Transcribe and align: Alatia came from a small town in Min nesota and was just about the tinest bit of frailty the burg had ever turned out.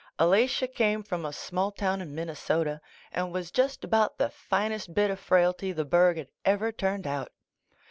Alatia 0.17 0.67
came 0.67 1.03
from 1.03 1.27
a 1.27 1.31
small 1.31 1.69
town 1.71 2.01
in 2.01 2.15
Min 2.15 2.27
nesota 2.27 2.81
and 3.11 3.31
was 3.31 3.51
just 3.51 3.83
about 3.83 4.17
the 4.17 4.33
tinest 4.49 4.95
bit 4.95 5.11
of 5.11 5.19
frailty 5.19 5.71
the 5.71 5.85
burg 5.85 6.17
had 6.17 6.29
ever 6.43 6.71
turned 6.71 7.05
out. 7.05 7.31